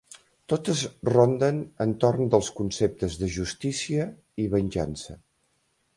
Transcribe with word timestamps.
Totes 0.53 0.79
ronden 1.09 1.59
entorn 1.85 2.31
dels 2.35 2.49
conceptes 2.61 3.19
de 3.25 3.29
justícia 3.37 4.11
i 4.47 4.51
venjança. 4.55 5.21